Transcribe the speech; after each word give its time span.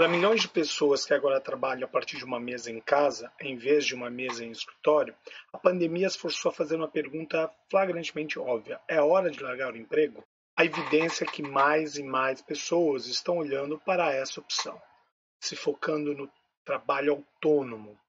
Para 0.00 0.08
milhões 0.08 0.40
de 0.40 0.48
pessoas 0.48 1.04
que 1.04 1.12
agora 1.12 1.38
trabalham 1.42 1.84
a 1.84 1.86
partir 1.86 2.16
de 2.16 2.24
uma 2.24 2.40
mesa 2.40 2.70
em 2.70 2.80
casa, 2.80 3.30
em 3.38 3.54
vez 3.58 3.84
de 3.84 3.94
uma 3.94 4.08
mesa 4.08 4.42
em 4.42 4.50
escritório, 4.50 5.14
a 5.52 5.58
pandemia 5.58 6.06
as 6.06 6.16
forçou 6.16 6.48
a 6.48 6.54
fazer 6.54 6.76
uma 6.76 6.88
pergunta 6.88 7.52
flagrantemente 7.70 8.38
óbvia: 8.38 8.80
é 8.88 8.98
hora 8.98 9.30
de 9.30 9.42
largar 9.42 9.74
o 9.74 9.76
emprego? 9.76 10.24
A 10.56 10.64
evidência 10.64 11.24
é 11.24 11.26
que 11.26 11.42
mais 11.42 11.98
e 11.98 12.02
mais 12.02 12.40
pessoas 12.40 13.08
estão 13.08 13.36
olhando 13.36 13.78
para 13.78 14.10
essa 14.10 14.40
opção, 14.40 14.80
se 15.38 15.54
focando 15.54 16.14
no 16.14 16.32
trabalho 16.64 17.12
autônomo, 17.12 18.00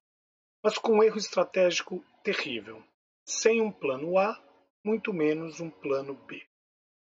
mas 0.63 0.77
com 0.77 0.93
um 0.93 1.03
erro 1.03 1.17
estratégico 1.17 2.01
terrível. 2.23 2.81
Sem 3.25 3.59
um 3.59 3.69
plano 3.69 4.17
A, 4.17 4.41
muito 4.81 5.11
menos 5.11 5.59
um 5.59 5.69
plano 5.69 6.13
B. 6.13 6.41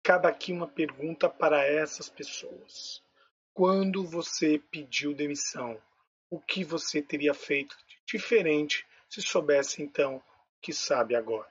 Cabe 0.03 0.29
aqui 0.29 0.51
uma 0.51 0.67
pergunta 0.67 1.29
para 1.29 1.63
essas 1.63 2.09
pessoas 2.09 3.07
quando 3.59 4.07
você 4.07 4.57
pediu 4.71 5.13
demissão, 5.13 5.83
o 6.31 6.39
que 6.39 6.63
você 6.63 7.03
teria 7.03 7.35
feito 7.35 7.77
de 7.89 7.99
diferente 8.07 8.87
se 9.11 9.21
soubesse 9.21 9.83
então 9.83 10.19
o 10.19 10.23
que 10.63 10.73
sabe 10.73 11.17
agora? 11.17 11.51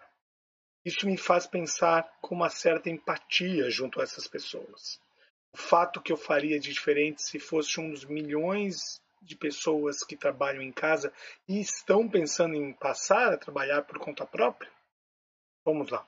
Isso 0.85 1.05
me 1.05 1.17
faz 1.17 1.45
pensar 1.45 2.09
com 2.21 2.33
uma 2.33 2.49
certa 2.49 2.89
empatia 2.89 3.69
junto 3.69 3.99
a 3.99 4.03
essas 4.03 4.25
pessoas. 4.25 5.01
O 5.51 5.57
fato 5.57 6.01
que 6.01 6.13
eu 6.13 6.15
faria 6.15 6.57
de 6.57 6.71
diferente 6.71 7.21
se 7.21 7.39
fosse 7.39 7.77
um 7.77 7.91
dos 7.91 8.05
milhões 8.05 9.01
de 9.21 9.35
pessoas 9.35 10.01
que 10.01 10.15
trabalham 10.15 10.61
em 10.61 10.71
casa 10.71 11.11
e 11.45 11.59
estão 11.59 12.07
pensando 12.07 12.55
em 12.55 12.71
passar 12.71 13.33
a 13.33 13.37
trabalhar 13.37 13.81
por 13.81 13.99
conta 13.99 14.25
própria? 14.25 14.71
Vamos 15.65 15.89
lá. 15.89 16.07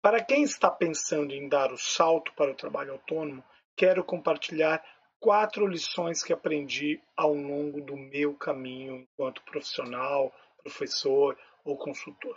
Para 0.00 0.24
quem 0.24 0.44
está 0.44 0.70
pensando 0.70 1.34
em 1.34 1.46
dar 1.46 1.70
o 1.74 1.76
salto 1.76 2.32
para 2.32 2.52
o 2.52 2.56
trabalho 2.56 2.92
autônomo, 2.92 3.44
quero 3.76 4.02
compartilhar 4.02 4.82
quatro 5.20 5.66
lições 5.66 6.22
que 6.22 6.32
aprendi 6.32 7.00
ao 7.16 7.34
longo 7.34 7.80
do 7.80 7.96
meu 7.96 8.34
caminho 8.34 8.96
enquanto 8.96 9.42
profissional, 9.42 10.32
professor 10.62 11.36
ou 11.64 11.76
consultor. 11.76 12.36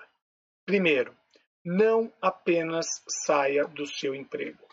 Primeiro, 0.66 1.16
não 1.63 2.11
apenas 2.22 3.03
saia 3.07 3.66
do 3.66 3.85
seu 3.85 4.16
emprego. 4.16 4.66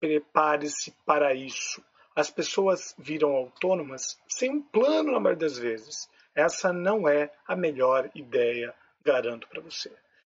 Prepare-se 0.00 0.92
para 1.04 1.34
isso. 1.34 1.82
As 2.14 2.30
pessoas 2.30 2.94
viram 2.98 3.30
autônomas 3.30 4.18
sem 4.28 4.50
um 4.50 4.62
plano 4.62 5.12
na 5.12 5.20
maioria 5.20 5.46
das 5.46 5.58
vezes. 5.58 6.08
Essa 6.34 6.72
não 6.72 7.08
é 7.08 7.32
a 7.46 7.56
melhor 7.56 8.10
ideia, 8.14 8.74
garanto 9.02 9.48
para 9.48 9.60
você. 9.60 9.90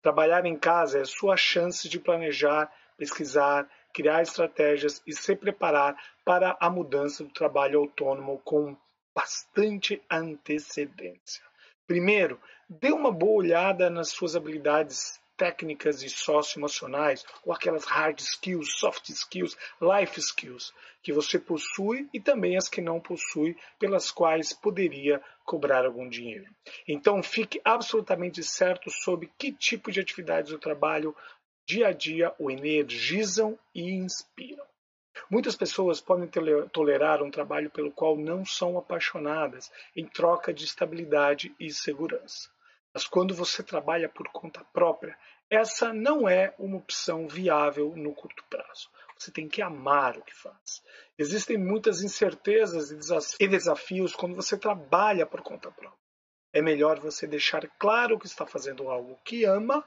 Trabalhar 0.03 0.47
em 0.47 0.57
casa 0.57 1.01
é 1.01 1.05
sua 1.05 1.37
chance 1.37 1.89
de 1.89 1.99
planejar, 1.99 2.73
pesquisar, 2.97 3.71
criar 3.93 4.23
estratégias 4.23 5.03
e 5.07 5.13
se 5.13 5.35
preparar 5.37 5.97
para 6.25 6.57
a 6.61 6.71
mudança 6.71 7.25
do 7.25 7.31
trabalho 7.31 7.81
autônomo 7.81 8.41
com 8.45 8.77
bastante 9.15 10.01
antecedência. 10.11 11.43
Primeiro, 11.87 12.41
dê 12.69 12.93
uma 12.93 13.11
boa 13.11 13.39
olhada 13.39 13.91
nas 13.91 14.11
suas 14.11 14.37
habilidades 14.37 15.21
técnicas 15.41 16.03
e 16.03 16.11
socioemocionais, 16.11 17.25
ou 17.47 17.53
aquelas 17.53 17.87
hard 17.87 18.21
skills, 18.21 18.79
soft 18.79 19.09
skills, 19.09 19.57
life 19.81 20.21
skills 20.21 20.71
que 21.03 21.15
você 21.15 21.39
possui 21.39 22.07
e 22.13 22.21
também 22.21 22.59
as 22.59 22.69
que 22.69 22.83
não 22.83 23.01
possui, 23.01 23.57
pelas 23.79 24.11
quais 24.11 24.53
poderia 24.53 25.19
cobrar 25.43 25.87
algum 25.87 26.07
dinheiro. 26.11 26.45
Então, 26.87 27.23
fique 27.23 27.59
absolutamente 27.65 28.43
certo 28.45 28.91
sobre 28.91 29.33
que 29.39 29.51
tipo 29.51 29.91
de 29.91 30.01
atividades 30.01 30.53
do 30.53 30.59
trabalho 30.59 31.17
dia 31.67 31.89
a 31.89 31.93
dia 31.93 32.35
o 32.39 32.51
energizam 32.51 33.59
e 33.75 33.91
inspiram. 33.93 34.65
Muitas 35.31 35.55
pessoas 35.55 36.01
podem 36.01 36.29
tolerar 36.73 37.23
um 37.23 37.31
trabalho 37.31 37.71
pelo 37.71 37.93
qual 37.93 38.17
não 38.17 38.45
são 38.45 38.79
apaixonadas 38.79 39.71
em 39.95 40.07
troca 40.07 40.53
de 40.53 40.65
estabilidade 40.65 41.55
e 41.59 41.71
segurança. 41.71 42.49
Mas 42.93 43.07
quando 43.07 43.35
você 43.35 43.63
trabalha 43.63 44.09
por 44.09 44.29
conta 44.31 44.65
própria, 44.73 45.17
essa 45.49 45.93
não 45.93 46.29
é 46.29 46.55
uma 46.59 46.79
opção 46.79 47.29
viável 47.29 47.95
no 47.97 48.15
curto 48.15 48.45
prazo. 48.49 48.89
Você 49.17 49.31
tem 49.31 49.49
que 49.49 49.61
amar 49.61 50.17
o 50.17 50.23
que 50.23 50.35
faz. 50.35 50.83
Existem 51.19 51.59
muitas 51.59 52.03
incertezas 52.03 52.91
e 53.39 53.47
desafios 53.47 54.15
quando 54.15 54.35
você 54.35 54.57
trabalha 54.57 55.27
por 55.27 55.43
conta 55.43 55.71
própria. 55.71 56.01
É 56.53 56.61
melhor 56.61 56.99
você 56.99 57.27
deixar 57.27 57.69
claro 57.79 58.19
que 58.19 58.27
está 58.27 58.47
fazendo 58.47 58.89
algo 58.89 59.19
que 59.25 59.45
ama 59.45 59.87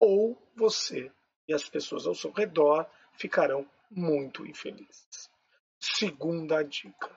ou 0.00 0.40
você 0.54 1.10
e 1.46 1.54
as 1.54 1.68
pessoas 1.68 2.06
ao 2.06 2.14
seu 2.14 2.30
redor 2.30 2.86
ficarão 3.14 3.68
muito 3.90 4.46
infelizes. 4.46 5.30
Segunda 5.78 6.62
dica: 6.62 7.16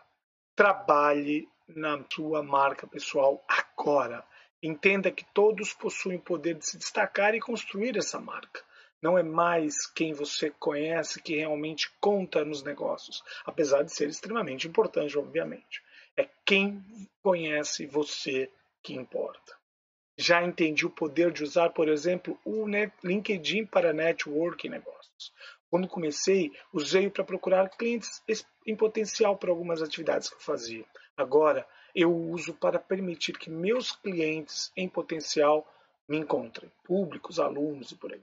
trabalhe 0.55 1.47
na 1.67 2.03
sua 2.11 2.43
marca 2.43 2.87
pessoal 2.87 3.43
agora. 3.47 4.25
Entenda 4.63 5.11
que 5.11 5.25
todos 5.33 5.73
possuem 5.73 6.17
o 6.17 6.21
poder 6.21 6.55
de 6.55 6.65
se 6.65 6.77
destacar 6.77 7.33
e 7.33 7.39
construir 7.39 7.97
essa 7.97 8.19
marca. 8.19 8.63
Não 9.01 9.17
é 9.17 9.23
mais 9.23 9.87
quem 9.87 10.13
você 10.13 10.51
conhece 10.51 11.19
que 11.19 11.35
realmente 11.35 11.91
conta 11.99 12.45
nos 12.45 12.61
negócios, 12.61 13.23
apesar 13.43 13.81
de 13.81 13.91
ser 13.91 14.07
extremamente 14.07 14.67
importante, 14.67 15.17
obviamente. 15.17 15.81
É 16.15 16.29
quem 16.45 16.83
conhece 17.23 17.87
você 17.87 18.51
que 18.83 18.93
importa. 18.93 19.60
Já 20.17 20.43
entendi 20.43 20.85
o 20.85 20.89
poder 20.89 21.31
de 21.31 21.43
usar, 21.43 21.69
por 21.69 21.87
exemplo, 21.87 22.39
o 22.45 22.65
LinkedIn 23.03 23.65
para 23.65 23.93
network 23.93 24.65
e 24.65 24.69
negócios. 24.69 25.33
Quando 25.69 25.87
comecei, 25.87 26.51
usei 26.73 27.09
para 27.09 27.23
procurar 27.23 27.69
clientes 27.69 28.21
em 28.67 28.75
potencial 28.75 29.37
para 29.37 29.49
algumas 29.49 29.81
atividades 29.81 30.29
que 30.29 30.35
eu 30.35 30.41
fazia. 30.41 30.85
Agora, 31.15 31.65
eu 31.95 32.13
uso 32.13 32.53
para 32.53 32.77
permitir 32.77 33.37
que 33.37 33.49
meus 33.49 33.91
clientes 33.91 34.71
em 34.75 34.87
potencial 34.87 35.65
me 36.07 36.17
encontrem, 36.17 36.71
públicos, 36.83 37.39
alunos 37.39 37.91
e 37.91 37.95
por 37.95 38.13
aí. 38.13 38.21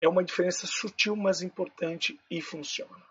É 0.00 0.08
uma 0.08 0.22
diferença 0.22 0.66
sutil, 0.66 1.16
mas 1.16 1.42
importante 1.42 2.18
e 2.30 2.40
funciona. 2.40 3.04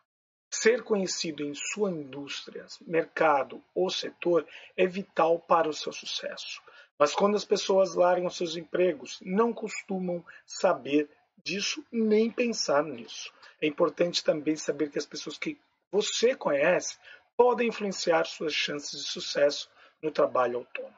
Ser 0.50 0.84
conhecido 0.84 1.44
em 1.44 1.54
sua 1.54 1.92
indústria, 1.92 2.66
mercado 2.82 3.62
ou 3.74 3.90
setor 3.90 4.48
é 4.78 4.86
vital 4.86 5.40
para 5.40 5.68
o 5.68 5.74
seu 5.74 5.92
sucesso. 5.92 6.62
Mas 6.98 7.14
quando 7.14 7.36
as 7.36 7.46
pessoas 7.46 7.96
largam 7.96 8.30
seus 8.30 8.56
empregos, 8.56 9.20
não 9.22 9.52
costumam 9.52 10.24
saber 10.46 11.10
disso 11.44 11.86
nem 11.92 12.30
pensar 12.30 12.84
nisso. 12.84 13.34
É 13.62 13.68
importante 13.68 14.24
também 14.24 14.56
saber 14.56 14.90
que 14.90 15.00
as 15.00 15.06
pessoas 15.06 15.38
que 15.38 15.60
você 15.92 16.36
conhece 16.36 16.98
podem 17.36 17.70
influenciar 17.70 18.26
suas 18.26 18.54
chances 18.54 19.04
de 19.04 19.08
sucesso 19.08 19.70
no 20.02 20.12
trabalho 20.12 20.60
autônomo. 20.60 20.96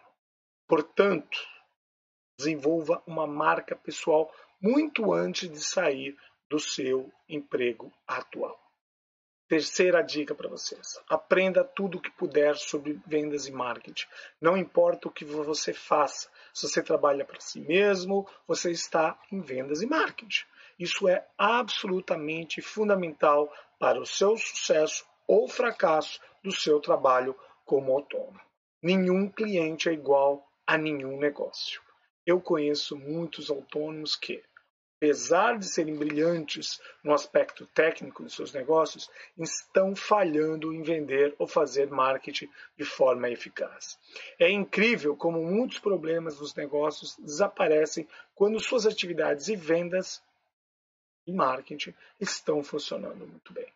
Portanto, 0.67 1.39
desenvolva 2.37 3.01
uma 3.05 3.25
marca 3.25 3.75
pessoal 3.75 4.33
muito 4.61 5.13
antes 5.13 5.49
de 5.49 5.59
sair 5.59 6.17
do 6.49 6.59
seu 6.59 7.11
emprego 7.29 7.91
atual. 8.07 8.64
Terceira 9.47 10.01
dica 10.01 10.33
para 10.33 10.49
vocês: 10.49 10.99
aprenda 11.07 11.63
tudo 11.63 11.99
o 11.99 12.01
que 12.01 12.09
puder 12.09 12.55
sobre 12.55 12.99
vendas 13.05 13.45
e 13.45 13.51
marketing. 13.51 14.07
Não 14.41 14.57
importa 14.57 15.07
o 15.07 15.11
que 15.11 15.23
você 15.23 15.71
faça, 15.71 16.29
se 16.51 16.67
você 16.67 16.81
trabalha 16.81 17.23
para 17.23 17.39
si 17.39 17.59
mesmo, 17.59 18.27
você 18.47 18.71
está 18.71 19.19
em 19.31 19.41
vendas 19.41 19.83
e 19.83 19.85
marketing. 19.85 20.45
Isso 20.79 21.07
é 21.07 21.27
absolutamente 21.37 22.59
fundamental 22.61 23.53
para 23.77 23.99
o 23.99 24.05
seu 24.05 24.35
sucesso 24.35 25.05
ou 25.27 25.47
fracasso 25.47 26.19
do 26.43 26.51
seu 26.51 26.79
trabalho 26.79 27.35
como 27.65 27.91
autônomo. 27.91 28.39
Nenhum 28.81 29.29
cliente 29.29 29.89
é 29.89 29.93
igual 29.93 30.47
a 30.65 30.77
nenhum 30.77 31.17
negócio. 31.17 31.81
Eu 32.25 32.41
conheço 32.41 32.97
muitos 32.97 33.51
autônomos 33.51 34.15
que 34.15 34.43
apesar 34.97 35.57
de 35.57 35.65
serem 35.65 35.95
brilhantes 35.95 36.81
no 37.03 37.13
aspecto 37.13 37.65
técnico 37.67 38.23
de 38.23 38.31
seus 38.31 38.53
negócios, 38.53 39.09
estão 39.37 39.95
falhando 39.95 40.73
em 40.73 40.81
vender 40.81 41.35
ou 41.37 41.47
fazer 41.47 41.89
marketing 41.89 42.49
de 42.77 42.85
forma 42.85 43.29
eficaz. 43.29 43.99
É 44.39 44.49
incrível 44.49 45.15
como 45.15 45.43
muitos 45.43 45.79
problemas 45.79 46.37
dos 46.37 46.55
negócios 46.55 47.15
desaparecem 47.17 48.07
quando 48.33 48.59
suas 48.59 48.85
atividades 48.85 49.47
e 49.47 49.55
vendas 49.55 50.23
e 51.27 51.31
marketing 51.31 51.93
estão 52.19 52.63
funcionando 52.63 53.27
muito 53.27 53.51
bem. 53.53 53.67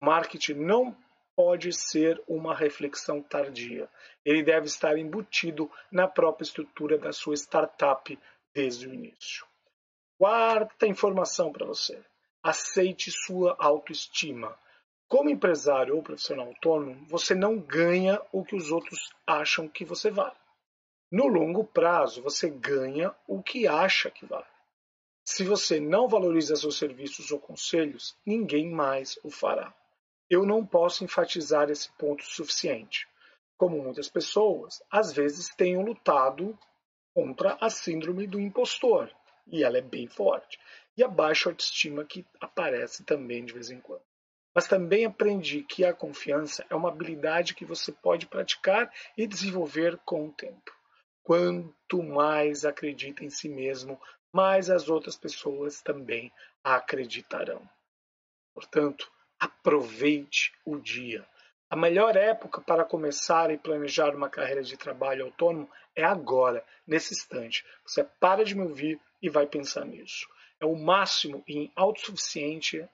Marketing 0.00 0.54
não 0.54 0.96
pode 1.36 1.72
ser 1.72 2.22
uma 2.26 2.54
reflexão 2.54 3.22
tardia. 3.22 3.88
Ele 4.24 4.42
deve 4.42 4.66
estar 4.66 4.98
embutido 4.98 5.70
na 5.90 6.06
própria 6.06 6.44
estrutura 6.44 6.98
da 6.98 7.12
sua 7.12 7.34
startup 7.34 8.18
desde 8.54 8.86
o 8.86 8.94
início. 8.94 9.46
Quarta 10.22 10.86
informação 10.86 11.50
para 11.50 11.66
você. 11.66 12.00
Aceite 12.44 13.10
sua 13.10 13.56
autoestima. 13.58 14.56
Como 15.08 15.28
empresário 15.28 15.96
ou 15.96 16.00
profissional 16.00 16.46
autônomo, 16.46 17.04
você 17.08 17.34
não 17.34 17.58
ganha 17.58 18.22
o 18.30 18.44
que 18.44 18.54
os 18.54 18.70
outros 18.70 19.12
acham 19.26 19.66
que 19.66 19.84
você 19.84 20.12
vale. 20.12 20.36
No 21.10 21.26
longo 21.26 21.64
prazo, 21.64 22.22
você 22.22 22.48
ganha 22.48 23.12
o 23.26 23.42
que 23.42 23.66
acha 23.66 24.12
que 24.12 24.24
vale. 24.24 24.46
Se 25.26 25.42
você 25.42 25.80
não 25.80 26.06
valoriza 26.06 26.54
seus 26.54 26.78
serviços 26.78 27.32
ou 27.32 27.40
conselhos, 27.40 28.16
ninguém 28.24 28.70
mais 28.70 29.18
o 29.24 29.28
fará. 29.28 29.74
Eu 30.30 30.46
não 30.46 30.64
posso 30.64 31.02
enfatizar 31.02 31.68
esse 31.68 31.90
ponto 31.98 32.22
suficiente. 32.22 33.08
Como 33.58 33.82
muitas 33.82 34.08
pessoas, 34.08 34.84
às 34.88 35.12
vezes 35.12 35.48
tenho 35.56 35.82
lutado 35.82 36.56
contra 37.12 37.58
a 37.60 37.68
síndrome 37.68 38.28
do 38.28 38.38
impostor 38.38 39.10
e 39.46 39.64
ela 39.64 39.78
é 39.78 39.82
bem 39.82 40.06
forte. 40.06 40.58
E 40.96 41.02
a 41.02 41.08
baixa 41.08 41.48
autoestima 41.48 42.04
que 42.04 42.26
aparece 42.40 43.04
também 43.04 43.44
de 43.44 43.52
vez 43.52 43.70
em 43.70 43.80
quando. 43.80 44.02
Mas 44.54 44.68
também 44.68 45.06
aprendi 45.06 45.62
que 45.62 45.84
a 45.84 45.94
confiança 45.94 46.64
é 46.68 46.74
uma 46.74 46.90
habilidade 46.90 47.54
que 47.54 47.64
você 47.64 47.90
pode 47.90 48.26
praticar 48.26 48.92
e 49.16 49.26
desenvolver 49.26 49.98
com 50.04 50.26
o 50.26 50.32
tempo. 50.32 50.72
Quanto 51.22 52.02
mais 52.02 52.64
acredita 52.64 53.24
em 53.24 53.30
si 53.30 53.48
mesmo, 53.48 53.98
mais 54.32 54.68
as 54.68 54.88
outras 54.88 55.16
pessoas 55.16 55.80
também 55.80 56.30
acreditarão. 56.62 57.66
Portanto, 58.54 59.10
aproveite 59.38 60.52
o 60.64 60.78
dia. 60.78 61.26
A 61.70 61.76
melhor 61.76 62.16
época 62.16 62.60
para 62.60 62.84
começar 62.84 63.50
e 63.50 63.56
planejar 63.56 64.14
uma 64.14 64.28
carreira 64.28 64.62
de 64.62 64.76
trabalho 64.76 65.24
autônomo 65.24 65.70
é 65.96 66.04
agora, 66.04 66.62
nesse 66.86 67.14
instante. 67.14 67.64
Você 67.86 68.04
para 68.20 68.44
de 68.44 68.54
me 68.54 68.62
ouvir 68.62 69.00
e 69.22 69.30
vai 69.30 69.46
pensar 69.46 69.84
nisso. 69.84 70.28
É 70.60 70.66
o 70.66 70.74
máximo 70.74 71.44
em 71.46 71.72
autossuficiência, 71.76 72.90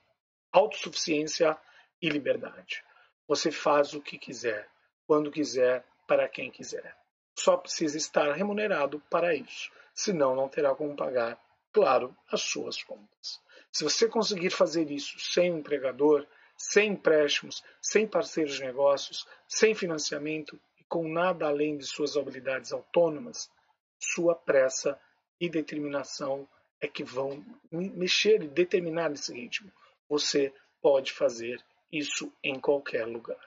autossuficiência 0.53 1.57
e 2.01 2.09
liberdade. 2.09 2.85
Você 3.27 3.51
faz 3.51 3.95
o 3.95 4.01
que 4.01 4.19
quiser, 4.19 4.69
quando 5.07 5.31
quiser, 5.31 5.85
para 6.07 6.29
quem 6.29 6.51
quiser. 6.51 6.97
Só 7.39 7.57
precisa 7.57 7.97
estar 7.97 8.33
remunerado 8.33 9.01
para 9.11 9.35
isso, 9.35 9.71
senão 9.95 10.35
não 10.35 10.49
terá 10.49 10.75
como 10.75 10.97
pagar, 10.97 11.39
claro, 11.73 12.17
as 12.31 12.43
suas 12.43 12.83
contas. 12.83 13.41
Se 13.71 13.85
você 13.85 14.09
conseguir 14.09 14.51
fazer 14.51 14.91
isso 14.91 15.19
sem 15.21 15.53
um 15.53 15.59
empregador, 15.59 16.27
sem 16.57 16.93
empréstimos, 16.93 17.63
sem 17.81 18.07
parceiros 18.07 18.55
de 18.55 18.65
negócios, 18.65 19.27
sem 19.47 19.75
financiamento 19.75 20.59
e 20.79 20.85
com 20.85 21.09
nada 21.09 21.47
além 21.47 21.77
de 21.77 21.87
suas 21.87 22.17
habilidades 22.17 22.73
autônomas, 22.73 23.51
sua 24.01 24.35
pressa 24.35 24.99
e 25.41 25.49
determinação 25.49 26.49
é 26.81 26.87
que 26.87 27.03
vão 27.03 27.45
mexer 27.71 28.43
e 28.43 28.49
determinar 28.49 29.13
esse 29.13 29.33
ritmo. 29.33 29.71
Você 30.09 30.53
pode 30.81 31.13
fazer 31.13 31.63
isso 31.93 32.33
em 32.43 32.59
qualquer 32.59 33.07
lugar, 33.07 33.41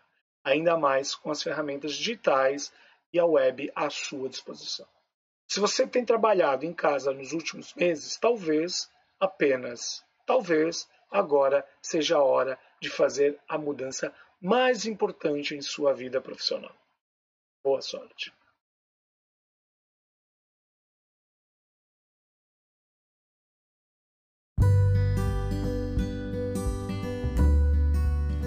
ainda 0.43 0.77
mais 0.77 1.15
com 1.15 1.31
as 1.31 1.41
ferramentas 1.41 1.93
digitais 1.93 2.73
e 3.13 3.19
a 3.19 3.25
web 3.25 3.71
à 3.75 3.89
sua 3.89 4.29
disposição. 4.29 4.88
Se 5.47 5.59
você 5.59 5.85
tem 5.85 6.05
trabalhado 6.05 6.65
em 6.65 6.73
casa 6.73 7.11
nos 7.11 7.33
últimos 7.33 7.73
meses, 7.73 8.17
talvez, 8.17 8.89
apenas, 9.19 10.03
talvez, 10.25 10.89
agora 11.11 11.67
seja 11.81 12.17
a 12.17 12.23
hora 12.23 12.57
de 12.79 12.89
fazer 12.89 13.38
a 13.47 13.57
mudança 13.57 14.13
mais 14.41 14.85
importante 14.85 15.53
em 15.53 15.61
sua 15.61 15.93
vida 15.93 16.21
profissional. 16.21 16.75
Boa 17.63 17.81
sorte! 17.81 18.33